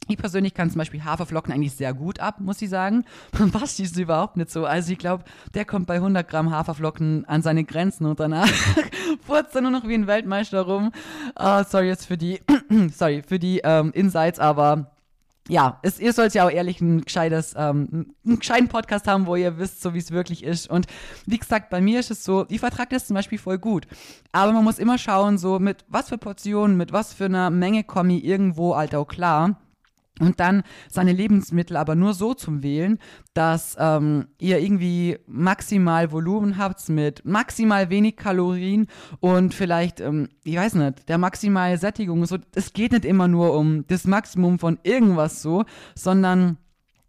[0.07, 3.05] ich persönlich kann zum Beispiel Haferflocken eigentlich sehr gut ab, muss ich sagen.
[3.51, 4.65] Basti ist überhaupt nicht so.
[4.65, 8.49] Also ich glaube, der kommt bei 100 Gramm Haferflocken an seine Grenzen und danach
[9.25, 10.91] furzt er nur noch wie ein Weltmeister rum.
[11.39, 12.41] Uh, sorry jetzt für die,
[12.93, 14.91] sorry, für die ähm, Insights, aber
[15.49, 19.35] ja, es, ihr sollt ja auch ehrlich ein gescheites, ähm, einen gescheiten Podcast haben, wo
[19.35, 20.69] ihr wisst, so wie es wirklich ist.
[20.69, 20.87] Und
[21.25, 23.87] wie gesagt, bei mir ist es so, ich vertrage das zum Beispiel voll gut.
[24.31, 27.83] Aber man muss immer schauen, so mit was für Portionen, mit was für einer Menge
[27.83, 29.57] komme ich irgendwo halt auch klar
[30.21, 32.99] und dann seine Lebensmittel aber nur so zum Wählen,
[33.33, 38.87] dass ähm, ihr irgendwie maximal Volumen habt mit maximal wenig Kalorien
[39.19, 42.25] und vielleicht, ähm, ich weiß nicht, der maximale Sättigung.
[42.25, 46.57] So, es geht nicht immer nur um das Maximum von irgendwas so, sondern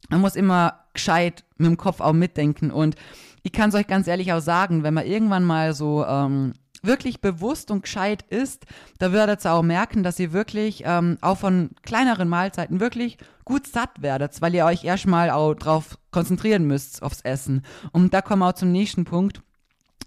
[0.09, 2.71] man muss immer gescheit mit dem Kopf auch mitdenken.
[2.71, 2.97] Und
[3.43, 7.21] ich kann es euch ganz ehrlich auch sagen, wenn man irgendwann mal so ähm, wirklich
[7.21, 8.67] bewusst und gescheit isst,
[8.99, 13.67] da werdet ihr auch merken, dass ihr wirklich ähm, auch von kleineren Mahlzeiten wirklich gut
[13.67, 17.63] satt werdet, weil ihr euch erstmal auch drauf konzentrieren müsst aufs Essen.
[17.93, 19.43] Und da kommen wir auch zum nächsten Punkt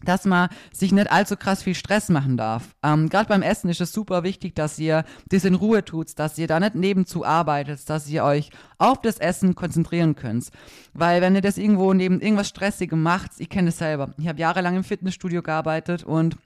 [0.03, 2.75] dass man sich nicht allzu krass viel Stress machen darf.
[2.83, 6.37] Ähm, Gerade beim Essen ist es super wichtig, dass ihr das in Ruhe tut, dass
[6.37, 10.49] ihr da nicht nebenzu arbeitet, dass ihr euch auf das Essen konzentrieren könnt.
[10.93, 14.13] Weil wenn ihr das irgendwo neben irgendwas Stressigem macht, ich kenne es selber.
[14.17, 16.37] Ich habe jahrelang im Fitnessstudio gearbeitet und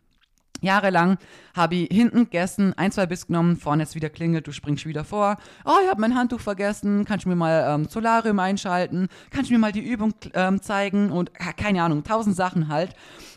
[0.61, 1.17] Jahrelang
[1.55, 5.03] habe ich hinten gegessen, ein, zwei Biss genommen, vorne jetzt wieder klingelt, du springst wieder
[5.03, 5.37] vor.
[5.65, 9.53] Oh, ich habe mein Handtuch vergessen, kannst du mir mal ähm, Solarium einschalten, kannst du
[9.53, 12.93] mir mal die Übung ähm, zeigen und ja, keine Ahnung, tausend Sachen halt.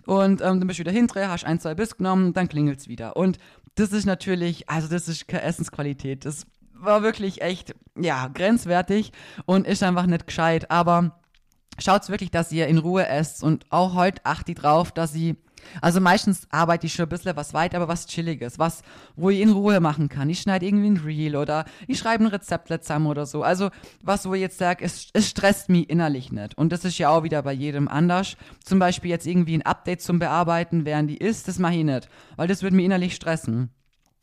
[0.07, 2.89] Und ähm, dann bist du wieder hinterher, hast ein, zwei Biss genommen, dann klingelt es
[2.89, 3.17] wieder.
[3.17, 3.39] Und
[3.75, 6.25] das ist natürlich, also das ist keine Essensqualität.
[6.25, 9.13] Das war wirklich echt, ja, grenzwertig
[9.47, 10.71] und ist einfach nicht gescheit.
[10.71, 11.21] Aber
[11.79, 15.37] schaut wirklich, dass ihr in Ruhe esst und auch heute achtet drauf, dass ihr
[15.81, 18.83] also meistens arbeite ich schon ein bisschen was weit, aber was Chilliges, was,
[19.16, 20.31] wo ich in Ruhe machen kann.
[20.31, 23.42] Ich schneide irgendwie ein Reel oder ich schreibe ein Rezept zusammen oder so.
[23.42, 23.70] Also
[24.03, 26.57] was, wo ich jetzt sage, es, es stresst mich innerlich nicht.
[26.57, 28.37] Und das ist ja auch wieder bei jedem anders.
[28.64, 32.09] Zum Beispiel jetzt irgendwie ein Update zum Bearbeiten, während die ist, das mache ich nicht,
[32.37, 33.70] weil das würde mich innerlich stressen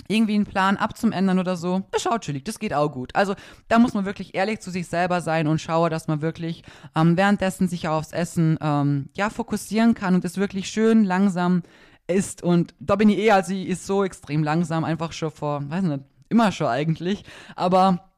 [0.10, 3.15] irgendwie einen Plan abzuändern oder so, das schaut chillig, das geht auch gut.
[3.15, 3.36] Also
[3.67, 6.63] da muss man wirklich ehrlich zu sich selber sein und schaue, dass man wirklich
[6.95, 11.62] ähm, währenddessen sich aufs Essen ähm, ja, fokussieren kann und es wirklich schön langsam
[12.08, 12.43] ist.
[12.43, 16.04] Und da bin ich eher, sie ist so extrem langsam, einfach schon vor, weiß nicht,
[16.28, 17.24] immer schon eigentlich.
[17.56, 18.10] Aber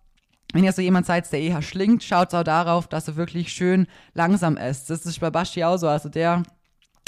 [0.53, 3.87] wenn ihr so jemand seid, der eher schlingt, schaut auch darauf, dass er wirklich schön
[4.13, 4.89] langsam isst.
[4.89, 5.87] Das ist bei Basti auch so.
[5.87, 6.43] Also der,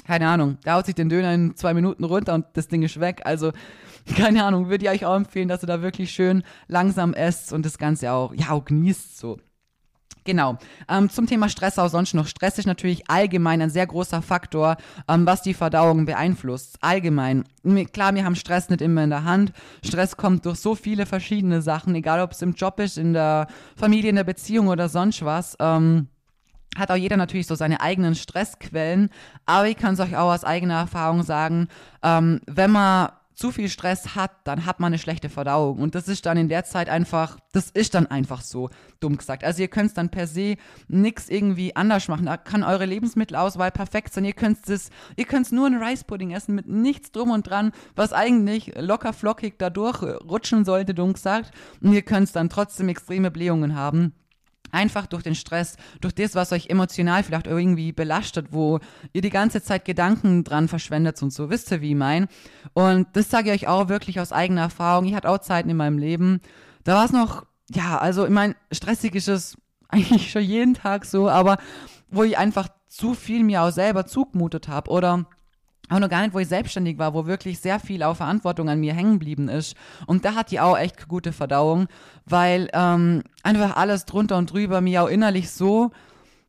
[0.05, 2.99] keine Ahnung, der haut sich den Döner in zwei Minuten runter und das Ding ist
[2.99, 3.21] weg.
[3.25, 3.51] Also
[4.17, 7.65] keine Ahnung, würde ich euch auch empfehlen, dass ihr da wirklich schön langsam esst und
[7.65, 9.39] das Ganze auch, ja, auch genießt so.
[10.25, 10.57] Genau.
[10.87, 12.27] Ähm, zum Thema Stress auch sonst noch.
[12.27, 16.77] Stress ist natürlich allgemein ein sehr großer Faktor, ähm, was die Verdauung beeinflusst.
[16.81, 17.43] Allgemein.
[17.91, 19.51] Klar, wir haben Stress nicht immer in der Hand.
[19.83, 23.47] Stress kommt durch so viele verschiedene Sachen, egal ob es im Job ist, in der
[23.75, 25.57] Familie, in der Beziehung oder sonst was.
[25.59, 26.07] Ähm,
[26.77, 29.09] hat auch jeder natürlich so seine eigenen Stressquellen.
[29.45, 31.67] Aber ich kann es euch auch aus eigener Erfahrung sagen,
[32.01, 35.79] ähm, wenn man zu viel Stress hat, dann hat man eine schlechte Verdauung.
[35.79, 39.43] Und das ist dann in der Zeit einfach, das ist dann einfach so, dumm gesagt.
[39.43, 40.55] Also ihr könnt dann per se
[40.87, 42.25] nichts irgendwie anders machen.
[42.25, 44.25] Da kann eure Lebensmittelauswahl perfekt sein.
[44.25, 47.71] Ihr könnt es, ihr könnt nur einen Rice Pudding essen mit nichts drum und dran,
[47.95, 51.51] was eigentlich locker flockig dadurch rutschen sollte, dumm gesagt.
[51.81, 54.13] Und ihr könnt dann trotzdem extreme Blähungen haben.
[54.73, 58.79] Einfach durch den Stress, durch das, was euch emotional vielleicht irgendwie belastet, wo
[59.13, 61.49] ihr die ganze Zeit Gedanken dran verschwendet und so.
[61.49, 62.27] Wisst ihr, wie ich mein?
[62.73, 65.05] Und das sage ich euch auch wirklich aus eigener Erfahrung.
[65.05, 66.41] Ich hatte auch Zeiten in meinem Leben,
[66.83, 69.57] da war es noch, ja, also ich meine, stressig ist es
[69.89, 71.57] eigentlich schon jeden Tag so, aber
[72.09, 75.25] wo ich einfach zu viel mir auch selber zugemutet habe oder
[75.93, 78.79] auch noch gar nicht, wo ich selbstständig war, wo wirklich sehr viel auf Verantwortung an
[78.79, 79.75] mir hängen geblieben ist.
[80.07, 81.87] Und da hat die auch echt gute Verdauung,
[82.25, 85.91] weil ähm, einfach alles drunter und drüber mir auch innerlich so,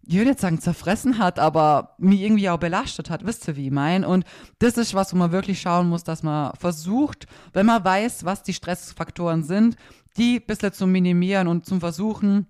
[0.07, 3.67] ich würde jetzt sagen, zerfressen hat, aber mich irgendwie auch belastet hat, wisst ihr, wie
[3.67, 4.05] ich mein?
[4.05, 4.25] Und
[4.59, 8.43] das ist was, wo man wirklich schauen muss, dass man versucht, wenn man weiß, was
[8.43, 9.77] die Stressfaktoren sind,
[10.17, 12.47] die ein bisschen zu minimieren und zum Versuchen,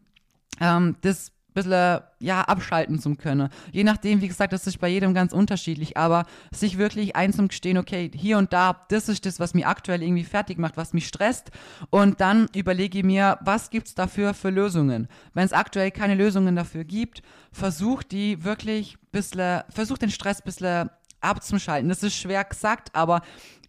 [0.60, 3.48] ähm, das bisschen, ja, abschalten zu können.
[3.72, 8.10] Je nachdem, wie gesagt, das ist bei jedem ganz unterschiedlich, aber sich wirklich einzugestehen, okay,
[8.14, 11.50] hier und da, das ist das, was mich aktuell irgendwie fertig macht, was mich stresst
[11.90, 15.08] und dann überlege ich mir, was gibt's dafür für Lösungen?
[15.32, 20.44] Wenn es aktuell keine Lösungen dafür gibt, versucht die wirklich bisschen, versucht den Stress ein
[20.44, 20.90] bisschen
[21.20, 21.88] abzuschalten.
[21.88, 23.22] Das ist schwer gesagt, aber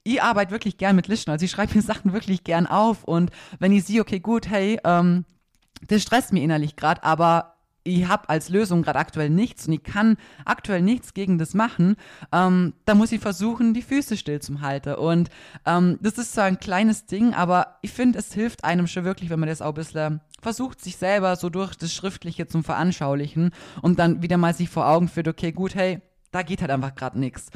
[0.04, 1.32] ich arbeite wirklich gern mit Listen.
[1.32, 4.80] Also ich schreibe mir Sachen wirklich gern auf und wenn ich sehe, okay, gut, hey,
[4.84, 5.26] ähm,
[5.88, 7.55] das stresst mir innerlich gerade, aber
[7.86, 11.96] ich habe als Lösung gerade aktuell nichts und ich kann aktuell nichts gegen das machen,
[12.34, 14.96] ähm, da muss ich versuchen, die Füße still zu halten.
[14.96, 15.30] Und
[15.66, 19.30] ähm, das ist zwar ein kleines Ding, aber ich finde, es hilft einem schon wirklich,
[19.30, 23.52] wenn man das auch ein bisschen versucht, sich selber so durch das Schriftliche zum Veranschaulichen
[23.82, 26.96] und dann wieder mal sich vor Augen führt, okay, gut, hey, da geht halt einfach
[26.96, 27.50] gerade nichts.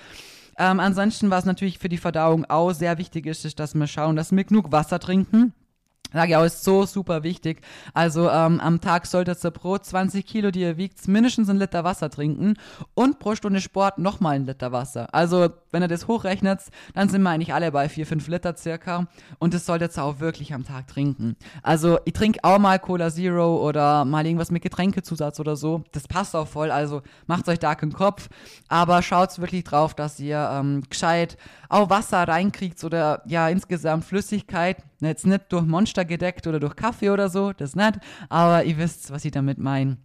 [0.60, 4.16] Ähm, ansonsten, was natürlich für die Verdauung auch sehr wichtig ist, ist, dass wir schauen,
[4.16, 5.54] dass wir genug Wasser trinken.
[6.12, 7.62] Sage ich auch, ist so super wichtig.
[7.94, 11.84] Also ähm, am Tag solltet ihr pro 20 Kilo, die ihr wiegt, mindestens einen Liter
[11.84, 12.56] Wasser trinken
[12.96, 15.14] und pro Stunde Sport nochmal einen Liter Wasser.
[15.14, 16.62] Also wenn ihr das hochrechnet,
[16.94, 20.20] dann sind wir eigentlich alle bei 4, 5 Liter circa und das solltet ihr auch
[20.20, 21.36] wirklich am Tag trinken.
[21.62, 25.84] Also ich trinke auch mal Cola Zero oder mal irgendwas mit Getränkezusatz oder so.
[25.92, 28.30] Das passt auch voll, also macht euch da keinen Kopf,
[28.68, 31.38] aber schaut wirklich drauf, dass ihr ähm, gescheit
[31.70, 34.84] auch Wasser reinkriegt oder ja insgesamt Flüssigkeit.
[35.00, 39.12] Jetzt nicht durch Monster gedeckt oder durch Kaffee oder so, das nicht, aber ihr wisst,
[39.12, 39.98] was ich damit meine.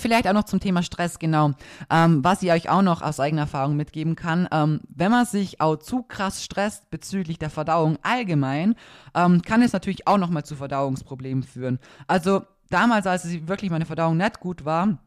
[0.00, 1.52] Vielleicht auch noch zum Thema Stress, genau.
[1.88, 5.62] Ähm, was ich euch auch noch aus eigener Erfahrung mitgeben kann, ähm, wenn man sich
[5.62, 8.74] auch zu krass stresst bezüglich der Verdauung allgemein,
[9.14, 11.78] ähm, kann es natürlich auch nochmal zu Verdauungsproblemen führen.
[12.06, 14.98] Also damals, als wirklich meine Verdauung nicht gut war,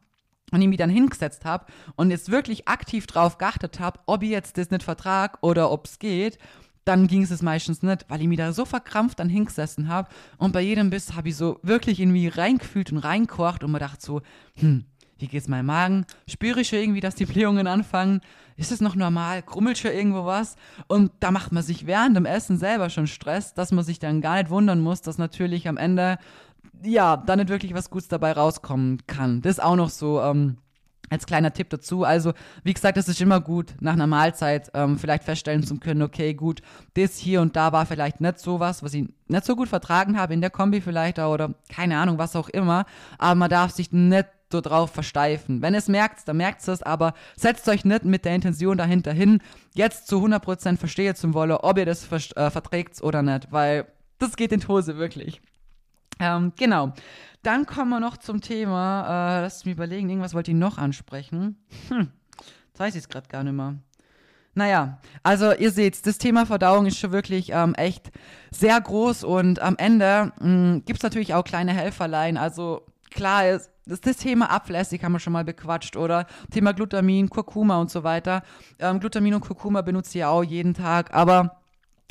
[0.52, 4.30] und ich mich dann hingesetzt habe und jetzt wirklich aktiv drauf geachtet habe, ob ich
[4.30, 6.38] jetzt das nicht vertrag oder ob es geht,
[6.84, 10.52] dann ging es meistens nicht, weil ich mich da so verkrampft dann hingesessen habe und
[10.52, 14.22] bei jedem Biss habe ich so wirklich irgendwie reingefühlt und reinkocht und mir dachte so,
[14.56, 14.84] hm,
[15.22, 16.04] wie geht's meinem Magen?
[16.26, 18.20] Spüre ich schon irgendwie, dass die Blähungen anfangen?
[18.56, 19.42] Ist es noch normal?
[19.42, 20.56] Krummelt schon irgendwo was?
[20.88, 24.20] Und da macht man sich während dem Essen selber schon Stress, dass man sich dann
[24.20, 26.18] gar nicht wundern muss, dass natürlich am Ende
[26.84, 29.42] ja, da nicht wirklich was Gutes dabei rauskommen kann.
[29.42, 30.58] Das ist auch noch so ähm,
[31.12, 32.04] als kleiner Tipp dazu.
[32.04, 32.32] Also,
[32.64, 36.34] wie gesagt, es ist immer gut, nach einer Mahlzeit ähm, vielleicht feststellen zu können, okay,
[36.34, 36.62] gut,
[36.94, 40.18] das hier und da war vielleicht nicht so was, was ich nicht so gut vertragen
[40.18, 42.86] habe in der Kombi vielleicht oder keine Ahnung, was auch immer.
[43.18, 45.62] Aber man darf sich nicht so drauf versteifen.
[45.62, 49.40] Wenn es merkt, dann merkt es, aber setzt euch nicht mit der Intention dahinter hin,
[49.74, 53.86] jetzt zu 100% verstehe zum Wolle, ob ihr das äh, verträgt oder nicht, weil
[54.18, 55.40] das geht in die Hose, wirklich.
[56.18, 56.92] Ähm, genau.
[57.42, 61.56] Dann kommen wir noch zum Thema, äh, lass mich überlegen, irgendwas wollte ich noch ansprechen.
[61.88, 63.74] Hm, jetzt weiß ich es gerade gar nicht mehr.
[64.54, 68.10] Naja, also ihr seht, das Thema Verdauung ist schon wirklich ähm, echt
[68.50, 72.36] sehr groß und am Ende hm, gibt es natürlich auch kleine Helferlein.
[72.36, 77.30] Also klar ist, das, das Thema Abflässig haben wir schon mal bequatscht oder Thema Glutamin,
[77.30, 78.42] Kurkuma und so weiter.
[78.78, 81.61] Ähm, Glutamin und Kurkuma benutzt ihr auch jeden Tag, aber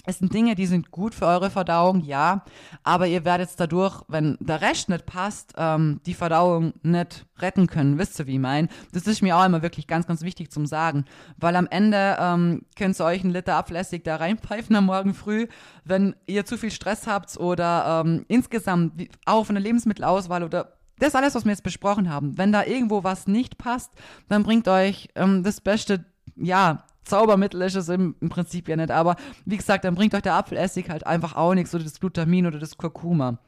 [0.05, 2.43] es sind Dinge, die sind gut für eure Verdauung, ja,
[2.83, 7.97] aber ihr werdet dadurch, wenn der Rest nicht passt, ähm, die Verdauung nicht retten können.
[7.97, 8.67] Wisst ihr, wie ich meine?
[8.93, 11.05] Das ist mir auch immer wirklich ganz, ganz wichtig zum Sagen,
[11.37, 15.47] weil am Ende ähm, könnt ihr euch einen Liter ablässig da reinpfeifen am Morgen früh,
[15.83, 21.15] wenn ihr zu viel Stress habt oder ähm, insgesamt auch von der Lebensmittelauswahl oder das
[21.15, 22.37] alles, was wir jetzt besprochen haben.
[22.37, 23.91] Wenn da irgendwo was nicht passt,
[24.29, 28.91] dann bringt euch ähm, das Beste ja, Zaubermittel ist es im, im, Prinzip ja nicht.
[28.91, 32.47] Aber wie gesagt, dann bringt euch der Apfelessig halt einfach auch nichts oder das Glutamin
[32.47, 33.39] oder das Kurkuma.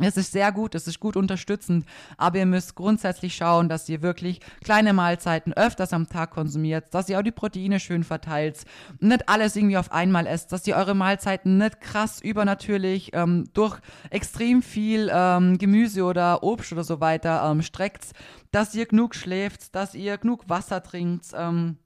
[0.00, 1.84] Es ist sehr gut, es ist gut unterstützend,
[2.16, 7.08] aber ihr müsst grundsätzlich schauen, dass ihr wirklich kleine Mahlzeiten öfters am Tag konsumiert, dass
[7.08, 8.64] ihr auch die Proteine schön verteilt,
[9.00, 13.78] nicht alles irgendwie auf einmal esst, dass ihr eure Mahlzeiten nicht krass übernatürlich ähm, durch
[14.10, 18.12] extrem viel ähm, Gemüse oder Obst oder so weiter ähm, streckt,
[18.52, 21.26] dass ihr genug schläft, dass ihr genug Wasser trinkt.
[21.34, 21.76] Ähm,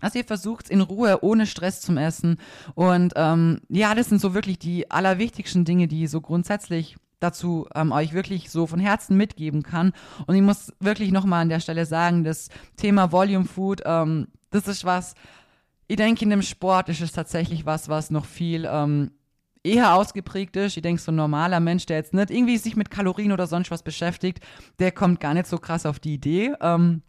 [0.00, 2.38] also ihr versucht in Ruhe, ohne Stress zum Essen.
[2.74, 7.92] Und ähm, ja, das sind so wirklich die allerwichtigsten Dinge, die so grundsätzlich dazu ähm,
[7.92, 9.92] euch wirklich so von Herzen mitgeben kann.
[10.26, 14.68] Und ich muss wirklich nochmal an der Stelle sagen, das Thema Volume Food, ähm, das
[14.68, 15.14] ist was,
[15.88, 19.12] ich denke, in dem Sport ist es tatsächlich was, was noch viel ähm,
[19.62, 20.76] eher ausgeprägt ist.
[20.76, 23.70] Ich denke, so ein normaler Mensch, der jetzt nicht irgendwie sich mit Kalorien oder sonst
[23.70, 24.40] was beschäftigt,
[24.78, 26.54] der kommt gar nicht so krass auf die Idee.
[26.60, 27.02] Ähm,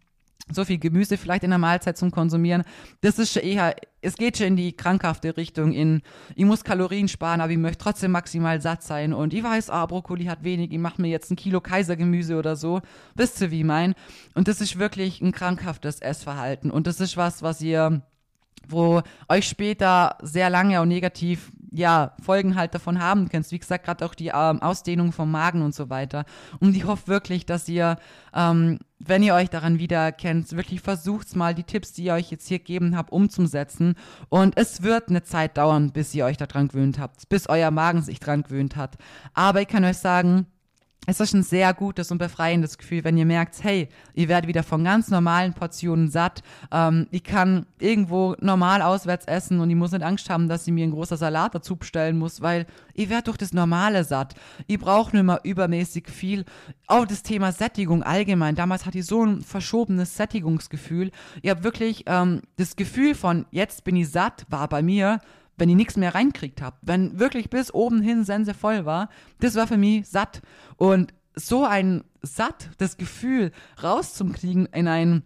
[0.52, 2.64] so viel Gemüse vielleicht in der Mahlzeit zum Konsumieren.
[3.02, 6.02] Das ist schon eher, es geht schon in die krankhafte Richtung, in,
[6.36, 9.14] ich muss Kalorien sparen, aber ich möchte trotzdem maximal satt sein.
[9.14, 12.56] Und ich weiß, ah, Brokkoli hat wenig, ich mache mir jetzt ein Kilo Kaisergemüse oder
[12.56, 12.82] so.
[13.16, 13.96] Wisst ihr, wie ich mein?
[14.36, 16.72] Und das ist wirklich ein krankhaftes Essverhalten.
[16.72, 18.02] Und das ist was, was ihr
[18.70, 23.50] wo euch später sehr lange und negativ ja, Folgen halt davon haben könnt.
[23.52, 26.26] Wie gesagt, gerade auch die ähm, Ausdehnung vom Magen und so weiter.
[26.60, 27.98] Und ich hoffe wirklich, dass ihr,
[28.34, 32.48] ähm, wenn ihr euch daran wiedererkennt, wirklich versucht mal die Tipps, die ich euch jetzt
[32.48, 33.96] hier gegeben habe, umzusetzen.
[34.30, 38.02] Und es wird eine Zeit dauern, bis ihr euch daran gewöhnt habt, bis euer Magen
[38.02, 38.98] sich daran gewöhnt hat.
[39.34, 40.48] Aber ich kann euch sagen,
[41.10, 44.62] es ist ein sehr gutes und befreiendes Gefühl, wenn ihr merkt, hey, ihr werdet wieder
[44.62, 46.44] von ganz normalen Portionen satt.
[46.70, 50.74] Ähm, ich kann irgendwo normal auswärts essen und ich muss nicht Angst haben, dass ich
[50.74, 54.36] mir ein großer Salat dazu bestellen muss, weil ihr werdet durch das Normale satt.
[54.68, 56.44] Ihr braucht nicht mehr übermäßig viel.
[56.88, 58.56] Auch das Thema Sättigung allgemein.
[58.56, 61.12] Damals hatte ich so ein verschobenes Sättigungsgefühl.
[61.42, 65.22] Ihr habt wirklich ähm, das Gefühl von, jetzt bin ich satt, war bei mir
[65.58, 69.56] wenn ich nichts mehr reinkriegt habe, wenn wirklich bis oben hin Sense voll war, das
[69.56, 70.42] war für mich satt.
[70.78, 75.24] Und so ein satt, das Gefühl rauszukriegen in ein,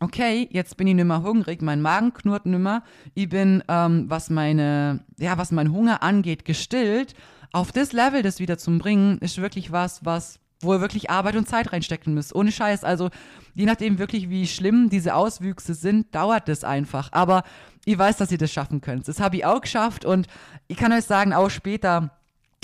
[0.00, 2.82] okay, jetzt bin ich nicht mehr hungrig, mein Magen knurrt nicht mehr,
[3.14, 7.14] ich bin, ähm, was meine, ja, was mein Hunger angeht, gestillt,
[7.52, 11.36] auf das Level das wieder zu bringen, ist wirklich was, was wo ihr wirklich Arbeit
[11.36, 12.34] und Zeit reinstecken müsst.
[12.34, 12.84] Ohne Scheiß.
[12.84, 13.10] Also,
[13.54, 17.10] je nachdem wirklich, wie schlimm diese Auswüchse sind, dauert das einfach.
[17.12, 17.44] Aber
[17.84, 19.06] ich weiß, dass ihr das schaffen könnt.
[19.08, 20.26] Das habe ich auch geschafft und
[20.66, 22.10] ich kann euch sagen, auch später,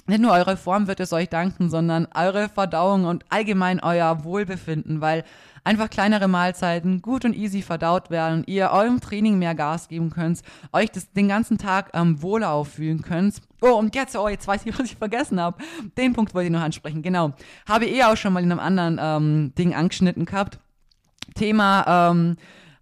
[0.07, 5.01] nicht nur eure Form wird es euch danken, sondern eure Verdauung und allgemein euer Wohlbefinden,
[5.01, 5.25] weil
[5.65, 10.41] einfach kleinere Mahlzeiten gut und easy verdaut werden, ihr eurem Training mehr Gas geben könnt,
[10.73, 13.41] euch das, den ganzen Tag ähm, wohler auffühlen könnt.
[13.61, 15.63] Oh, und jetzt, oh, jetzt weiß ich, was ich vergessen habe.
[15.97, 17.33] Den Punkt wollte ich noch ansprechen, genau.
[17.69, 20.59] Habe ich eh auch schon mal in einem anderen ähm, Ding angeschnitten gehabt.
[21.35, 22.37] Thema ähm,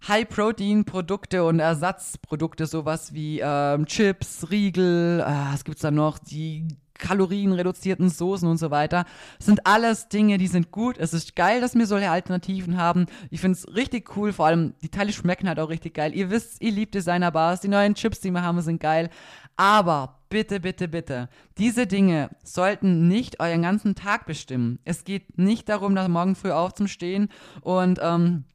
[0.07, 6.67] High-Protein-Produkte und Ersatzprodukte, sowas wie ähm, Chips, Riegel, äh, was gibt's da noch, die
[6.99, 9.05] kalorienreduzierten Soßen und so weiter.
[9.39, 10.97] Sind alles Dinge, die sind gut.
[10.97, 13.07] Es ist geil, dass wir solche Alternativen haben.
[13.31, 14.31] Ich finde es richtig cool.
[14.33, 16.13] Vor allem, die Teile schmecken halt auch richtig geil.
[16.13, 17.61] Ihr wisst, ihr liebt Designer Bars.
[17.61, 19.09] Die neuen Chips, die wir haben, sind geil.
[19.55, 24.79] Aber bitte, bitte, bitte, diese Dinge sollten nicht euren ganzen Tag bestimmen.
[24.85, 27.29] Es geht nicht darum, nach morgen früh aufzustehen
[27.61, 28.45] und ähm,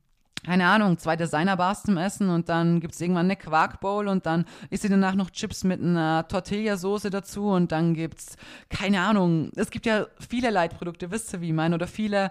[0.44, 4.44] keine Ahnung, zwei Designer-Bars zum Essen und dann gibt es irgendwann eine Quarkbowl und dann
[4.70, 8.36] isst sie danach noch Chips mit einer Tortilla-Soße dazu und dann gibt's,
[8.68, 12.30] keine Ahnung, es gibt ja viele Leitprodukte, wisst ihr, wie ich meine, oder viele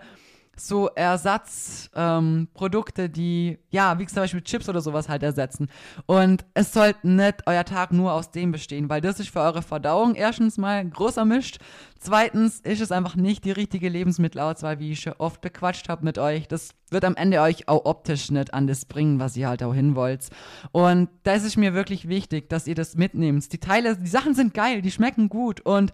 [0.56, 5.68] so Ersatzprodukte, ähm, die, ja, wie zum Beispiel Chips oder sowas halt ersetzen.
[6.06, 9.64] Und es sollte nicht euer Tag nur aus dem bestehen, weil das ist für eure
[9.64, 11.58] Verdauung erstens mal groß ermischt.
[12.00, 16.20] Zweitens ist es einfach nicht die richtige Lebensmittelauswahl, wie ich schon oft bequatscht habe mit
[16.20, 16.48] euch.
[16.48, 19.74] Das wird am Ende euch auch optisch nicht an das bringen, was ihr halt auch
[19.74, 20.30] hin wollt.
[20.72, 23.52] Und da ist es mir wirklich wichtig, dass ihr das mitnehmt.
[23.52, 25.92] Die Teile, die Sachen sind geil, die schmecken gut und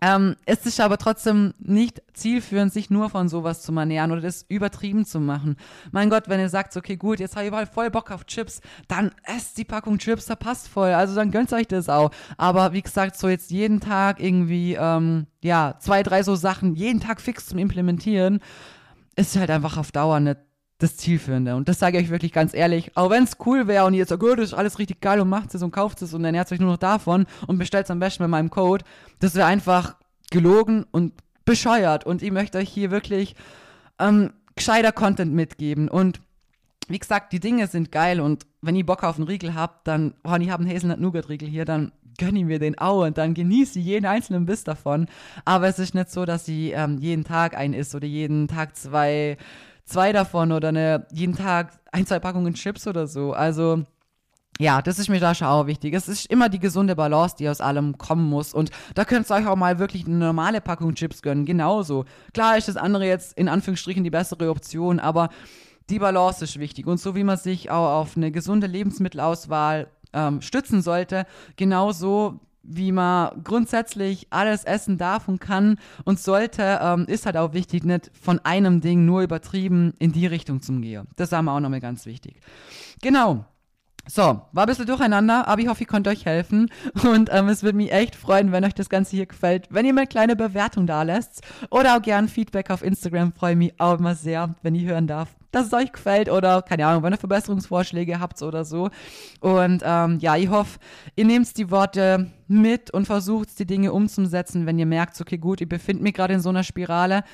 [0.00, 4.44] ähm, es ist aber trotzdem nicht zielführend, sich nur von sowas zu ernähren oder das
[4.48, 5.56] übertrieben zu machen.
[5.92, 8.60] Mein Gott, wenn ihr sagt, okay, gut, jetzt habe ich mal voll Bock auf Chips,
[8.88, 10.90] dann esst die Packung Chips, da passt voll.
[10.90, 12.10] Also dann gönnt euch das auch.
[12.38, 17.00] Aber wie gesagt, so jetzt jeden Tag irgendwie, ähm, ja, zwei, drei so Sachen jeden
[17.00, 18.40] Tag fix zum Implementieren,
[19.16, 20.38] ist halt einfach auf Dauer nicht
[20.80, 21.54] das Zielführende.
[21.54, 22.96] Und das sage ich euch wirklich ganz ehrlich.
[22.96, 25.20] Auch wenn es cool wäre und ihr jetzt sagt, oh, das ist alles richtig geil
[25.20, 27.90] und macht es und kauft es und ernährt euch nur noch davon und bestellt es
[27.90, 28.84] am besten mit meinem Code,
[29.20, 29.96] das wäre einfach
[30.30, 31.12] gelogen und
[31.44, 32.06] bescheuert.
[32.06, 33.36] Und ich möchte euch hier wirklich
[33.98, 35.88] ähm, gescheiter Content mitgeben.
[35.88, 36.20] Und
[36.88, 40.14] wie gesagt, die Dinge sind geil und wenn ihr Bock auf einen Riegel habt, dann,
[40.24, 43.78] oh, ich habe einen Hazelnut-Nougat-Riegel hier, dann gönne ich mir den auch und dann genieße
[43.78, 45.06] ich jeden einzelnen Biss davon.
[45.44, 48.76] Aber es ist nicht so, dass sie ähm, jeden Tag einen isst oder jeden Tag
[48.76, 49.36] zwei
[49.90, 53.32] zwei davon oder eine, jeden Tag ein, zwei Packungen Chips oder so.
[53.32, 53.84] Also,
[54.58, 55.94] ja, das ist mir da schon auch wichtig.
[55.94, 58.52] Es ist immer die gesunde Balance, die aus allem kommen muss.
[58.52, 61.46] Und da könnt ihr euch auch mal wirklich eine normale Packung Chips gönnen.
[61.46, 62.04] Genauso.
[62.34, 65.30] Klar ist das andere jetzt in Anführungsstrichen die bessere Option, aber
[65.88, 66.86] die Balance ist wichtig.
[66.86, 71.26] Und so wie man sich auch auf eine gesunde Lebensmittelauswahl ähm, stützen sollte,
[71.56, 77.52] genauso wie man grundsätzlich alles essen darf und kann und sollte, ähm, ist halt auch
[77.52, 81.08] wichtig, nicht von einem Ding nur übertrieben in die Richtung zu gehen.
[81.16, 82.36] Das haben wir auch nochmal ganz wichtig.
[83.02, 83.44] Genau.
[84.08, 86.70] So, war ein bisschen durcheinander, aber ich hoffe, ich konnte euch helfen.
[87.04, 89.68] Und ähm, es würde mich echt freuen, wenn euch das Ganze hier gefällt.
[89.70, 93.52] Wenn ihr mir eine kleine Bewertung da lässt oder auch gern Feedback auf Instagram, freue
[93.52, 96.86] ich mich auch immer sehr, wenn ich hören darf, dass es euch gefällt oder, keine
[96.86, 98.90] Ahnung, wenn ihr Verbesserungsvorschläge habt oder so.
[99.40, 100.78] Und ähm, ja, ich hoffe,
[101.16, 105.60] ihr nehmt die Worte mit und versucht die Dinge umzusetzen, wenn ihr merkt, okay, gut,
[105.60, 107.24] ich befinde mich gerade in so einer Spirale.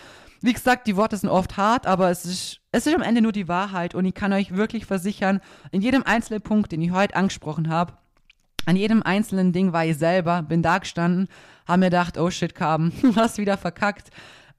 [0.43, 3.33] Wie gesagt, die Worte sind oft hart, aber es ist, es ist am Ende nur
[3.33, 5.41] die Wahrheit und ich kann euch wirklich versichern,
[5.73, 7.95] in jedem einzelnen Punkt, den ich heute angesprochen habe,
[8.67, 11.29] an jedem einzelnen Ding war ich selber, bin da gestanden,
[11.67, 14.11] habe mir gedacht, oh shit, Carben, du hast wieder verkackt.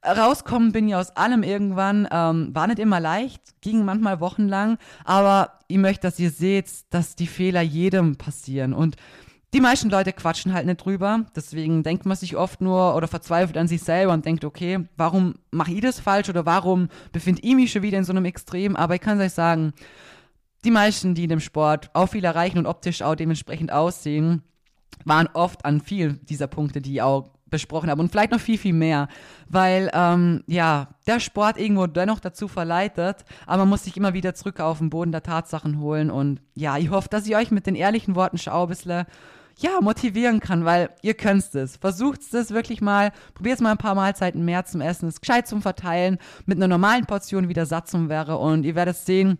[0.05, 2.07] Rauskommen bin ich aus allem irgendwann.
[2.12, 7.15] Ähm, war nicht immer leicht, ging manchmal wochenlang, aber ich möchte, dass ihr seht, dass
[7.15, 8.73] die Fehler jedem passieren.
[8.73, 8.95] Und
[9.53, 11.25] die meisten Leute quatschen halt nicht drüber.
[11.36, 15.36] Deswegen denkt man sich oft nur oder verzweifelt an sich selber und denkt, okay, warum
[15.51, 18.75] mache ich das falsch oder warum befinde ich mich schon wieder in so einem Extrem?
[18.75, 19.73] Aber ich kann euch sagen,
[20.65, 24.43] die meisten, die in dem Sport auch viel erreichen und optisch auch dementsprechend aussehen,
[25.05, 28.01] waren oft an vielen dieser Punkte, die ich auch besprochen habe.
[28.01, 29.07] Und vielleicht noch viel, viel mehr,
[29.47, 34.33] weil ähm, ja, der Sport irgendwo dennoch dazu verleitet, aber man muss sich immer wieder
[34.36, 36.12] zurück auf den Boden der Tatsachen holen.
[36.12, 39.05] Und ja, ich hoffe, dass ich euch mit den ehrlichen Worten schau ein bisschen
[39.60, 41.77] ja, motivieren kann, weil ihr könnt es.
[41.77, 45.47] Versucht es wirklich mal, probiert es mal ein paar Mahlzeiten mehr zum Essen, es gescheit
[45.47, 48.38] zum Verteilen, mit einer normalen Portion wieder satt zum wäre.
[48.38, 49.39] Und ihr werdet sehen,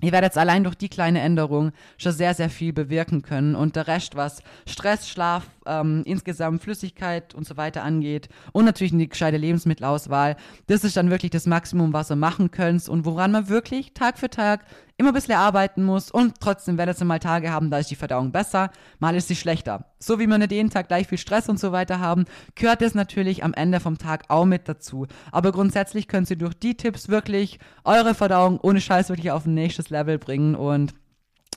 [0.00, 3.54] Ihr werdet allein durch die kleine Änderung schon sehr, sehr viel bewirken können.
[3.54, 8.92] Und der Rest, was Stress, Schlaf, ähm, insgesamt Flüssigkeit und so weiter angeht und natürlich
[8.92, 13.32] eine gescheite Lebensmittelauswahl, das ist dann wirklich das Maximum, was ihr machen könnt und woran
[13.32, 14.64] man wirklich Tag für Tag
[14.98, 17.96] immer ein bisschen arbeiten muss und trotzdem werdet ihr mal Tage haben, da ist die
[17.96, 19.84] Verdauung besser, mal ist sie schlechter.
[20.00, 22.24] So wie wir nicht jeden Tag gleich viel Stress und so weiter haben,
[22.56, 25.06] gehört es natürlich am Ende vom Tag auch mit dazu.
[25.30, 29.54] Aber grundsätzlich könnt ihr durch die Tipps wirklich eure Verdauung ohne Scheiß wirklich auf ein
[29.54, 30.94] nächstes Level bringen und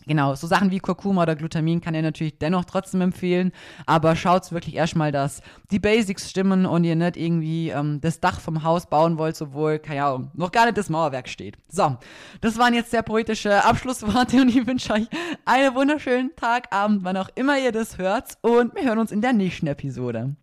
[0.08, 3.52] Genau, so Sachen wie Kurkuma oder Glutamin kann ihr natürlich dennoch trotzdem empfehlen,
[3.86, 8.40] aber schaut wirklich erstmal, dass die Basics stimmen und ihr nicht irgendwie ähm, das Dach
[8.40, 11.58] vom Haus bauen wollt, obwohl, keine Ahnung, noch gar nicht das Mauerwerk steht.
[11.70, 11.98] So,
[12.42, 15.08] das waren jetzt sehr poetische Abschlussworte und ich wünsche euch
[15.46, 19.22] einen wunderschönen Tag, Abend, wann auch immer ihr das hört und wir hören uns in
[19.22, 20.36] der nächsten Episode.